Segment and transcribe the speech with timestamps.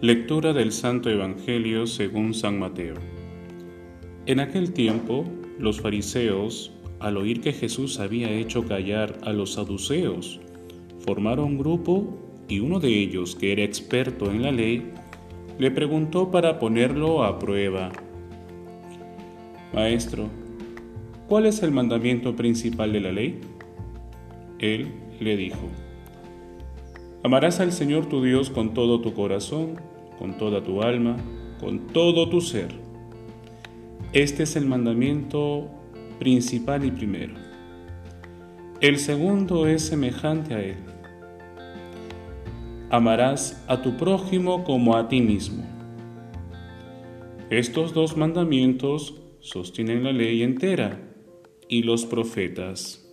[0.00, 2.94] Lectura del Santo Evangelio según San Mateo.
[4.26, 5.24] En aquel tiempo,
[5.58, 6.70] los fariseos,
[7.00, 10.38] al oír que Jesús había hecho callar a los saduceos,
[11.00, 14.92] formaron un grupo y uno de ellos, que era experto en la ley,
[15.58, 17.90] le preguntó para ponerlo a prueba.
[19.74, 20.28] Maestro,
[21.26, 23.40] ¿cuál es el mandamiento principal de la ley?
[24.60, 25.68] Él le dijo,
[27.24, 29.80] Amarás al Señor tu Dios con todo tu corazón,
[30.18, 31.16] con toda tu alma,
[31.60, 32.74] con todo tu ser.
[34.12, 35.68] Este es el mandamiento
[36.18, 37.34] principal y primero.
[38.80, 40.76] El segundo es semejante a él.
[42.90, 45.64] Amarás a tu prójimo como a ti mismo.
[47.50, 51.00] Estos dos mandamientos sostienen la ley entera
[51.68, 53.04] y los profetas.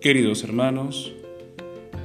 [0.00, 1.14] Queridos hermanos,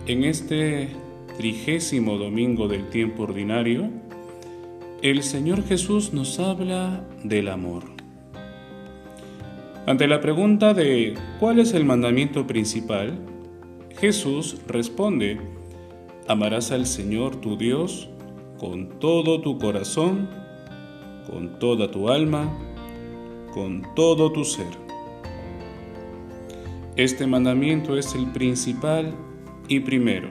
[0.10, 0.90] en este
[1.38, 3.92] trigésimo domingo del tiempo ordinario,
[5.04, 7.84] el Señor Jesús nos habla del amor.
[9.86, 13.20] Ante la pregunta de ¿cuál es el mandamiento principal?
[14.00, 15.40] Jesús responde,
[16.28, 18.10] amarás al Señor tu Dios
[18.58, 20.28] con todo tu corazón,
[21.30, 22.52] con toda tu alma,
[23.54, 24.74] con todo tu ser.
[26.96, 29.14] Este mandamiento es el principal
[29.70, 30.28] y primero.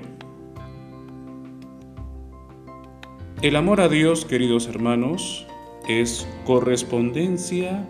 [3.41, 5.47] El amor a Dios, queridos hermanos,
[5.89, 7.89] es correspondencia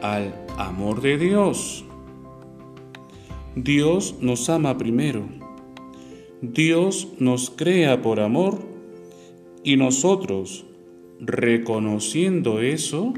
[0.00, 1.84] al amor de Dios.
[3.56, 5.24] Dios nos ama primero.
[6.40, 8.60] Dios nos crea por amor
[9.64, 10.66] y nosotros,
[11.18, 13.12] reconociendo eso,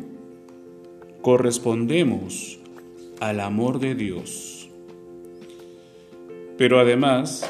[1.20, 2.58] correspondemos
[3.20, 4.70] al amor de Dios.
[6.56, 7.48] Pero además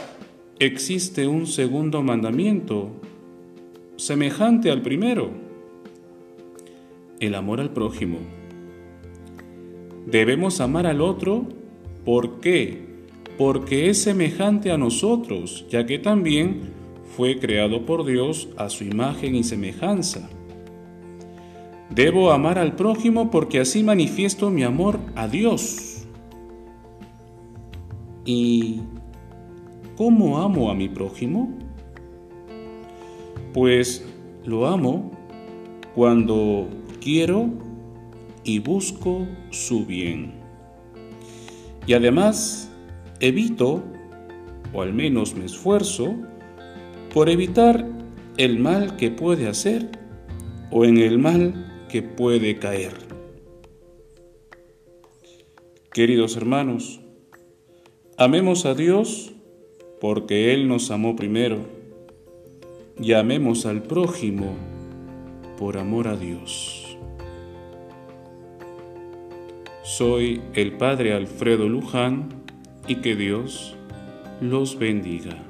[0.61, 2.91] existe un segundo mandamiento,
[3.96, 5.30] semejante al primero,
[7.20, 8.19] el amor al prójimo.
[10.07, 11.47] Debemos amar al otro,
[12.05, 12.86] ¿por qué?
[13.36, 16.73] Porque es semejante a nosotros, ya que también
[17.17, 20.29] fue creado por Dios a su imagen y semejanza.
[21.91, 26.05] Debo amar al prójimo porque así manifiesto mi amor a Dios.
[28.24, 28.80] ¿Y
[29.98, 31.59] ¿Cómo amo a mi prójimo?
[33.53, 34.07] Pues
[34.45, 35.11] lo amo
[35.92, 36.69] cuando
[37.01, 37.51] quiero
[38.45, 40.35] y busco su bien.
[41.85, 42.70] Y además
[43.19, 43.83] evito,
[44.73, 46.15] o al menos me esfuerzo,
[47.13, 47.85] por evitar
[48.36, 49.91] el mal que puede hacer
[50.70, 52.92] o en el mal que puede caer.
[55.92, 57.01] Queridos hermanos,
[58.17, 59.35] amemos a Dios
[60.01, 61.59] porque Él nos amó primero.
[62.98, 64.55] Llamemos al prójimo
[65.59, 66.97] por amor a Dios.
[69.83, 72.29] Soy el Padre Alfredo Luján
[72.86, 73.77] y que Dios
[74.41, 75.48] los bendiga.